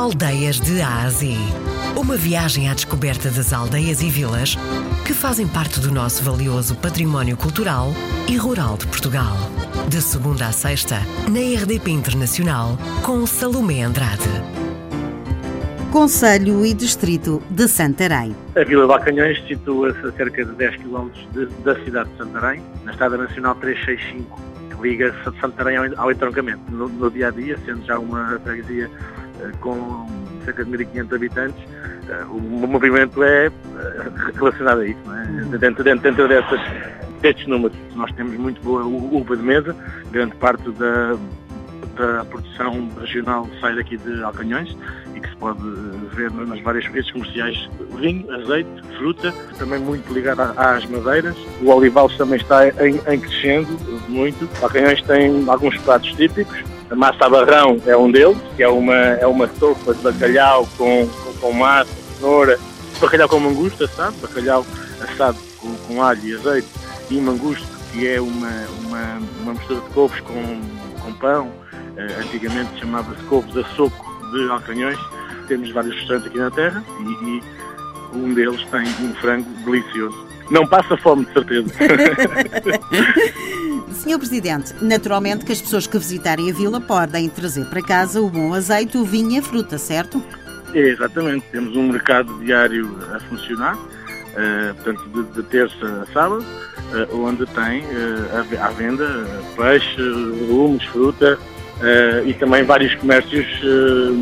[0.00, 1.36] Aldeias de A a Z.
[1.94, 4.56] Uma viagem à descoberta das aldeias e vilas
[5.06, 7.88] que fazem parte do nosso valioso património cultural
[8.26, 9.36] e rural de Portugal.
[9.90, 14.22] De segunda a sexta, na RDP Internacional, com Salomé Andrade.
[15.92, 18.34] Conselho e Distrito de Santarém.
[18.56, 22.62] A Vila de Alcanhões situa-se a cerca de 10 km de, da cidade de Santarém,
[22.86, 24.40] na Estrada Nacional 365,
[24.70, 26.62] que liga Santarém ao, ao entroncamento.
[26.70, 28.90] No, no, dia a dia, sendo já uma freguesia
[29.60, 30.06] com
[30.44, 33.52] cerca de 1.500 habitantes, uh, o movimento é uh,
[34.34, 35.00] relacionado a isso.
[35.12, 35.58] É?
[35.58, 36.60] Dentro, dentro, dentro dessas,
[37.20, 39.76] destes números, nós temos muito boa uva de mesa,
[40.10, 41.16] grande parte da
[42.00, 44.76] da produção regional sai daqui de Alcanhões
[45.14, 45.60] e que se pode
[46.14, 51.36] ver nas várias redes comerciais vinho, azeite, fruta, também muito ligado às madeiras.
[51.60, 53.68] O olival também está em, em crescendo
[54.08, 54.48] muito.
[54.62, 56.58] Alcanhões tem alguns pratos típicos.
[56.90, 61.06] A massa barrão é um deles, que é uma, é uma sopa de bacalhau com,
[61.06, 62.58] com, com massa, cenoura,
[63.00, 64.16] bacalhau com mangusta, sabe?
[64.18, 64.66] Bacalhau
[65.00, 66.68] assado com, com alho e azeite
[67.10, 70.60] e mangusto, que é uma, uma, uma mistura de couves com,
[71.00, 71.60] com pão
[71.96, 74.98] eh, antigamente chamava-se Couves a Soco de Alcanhões.
[75.48, 77.42] Temos vários restaurantes aqui na terra e, e
[78.14, 80.28] um deles tem um frango delicioso.
[80.50, 81.70] Não passa fome, de certeza.
[83.92, 88.28] Senhor Presidente, naturalmente que as pessoas que visitarem a vila podem trazer para casa o
[88.28, 90.22] bom azeite, o vinho e a fruta, certo?
[90.74, 91.44] É, exatamente.
[91.50, 97.46] Temos um mercado diário a funcionar, uh, portanto, de, de, terça a sábado, uh, onde
[97.46, 104.12] tem uh, à venda peixe, legumes, fruta, uh, e também vários comércios, uh,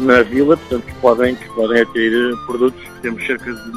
[0.00, 2.82] na vila, portanto, que podem, que podem adquirir produtos.
[3.02, 3.70] Temos cerca de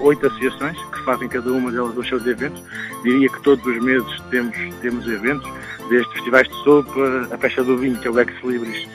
[0.00, 2.62] oito associações que fazem cada uma delas os seus eventos.
[3.02, 5.50] Diria que todos os meses temos, temos eventos,
[5.88, 8.86] desde festivais de sopa, a festa do vinho, que é o Ex Libris,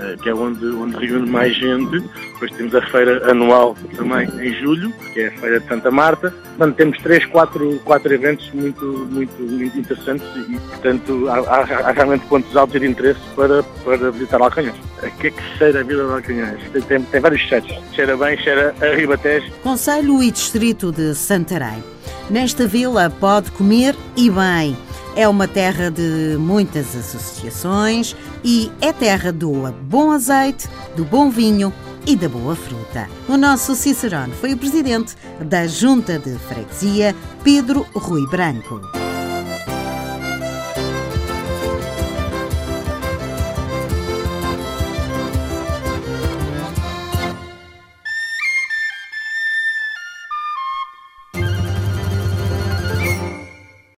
[0.00, 2.00] eh, que é onde, onde reúne mais gente.
[2.00, 6.30] Depois temos a feira anual também em julho, que é a feira de Santa Marta.
[6.30, 11.92] Portanto, temos três, quatro, quatro eventos muito, muito, muito interessantes e, portanto, há, há, há,
[11.92, 14.76] realmente pontos altos de interesse para, para visitar Alcanhões.
[15.02, 16.29] O que é que cheira a Vila de Alcanhões?
[16.72, 17.70] Tem, tem, tem vários cheiros.
[17.92, 19.50] Cheira bem, cheira a Ribatejo.
[19.62, 21.82] Conselho e Distrito de Santarém.
[22.28, 24.76] Nesta vila pode comer e bem
[25.16, 29.52] é uma terra de muitas associações e é terra do
[29.82, 31.72] bom azeite, do bom vinho
[32.06, 33.08] e da boa fruta.
[33.28, 37.14] O nosso Cicerone foi o presidente da Junta de Freguesia,
[37.44, 38.99] Pedro Rui Branco.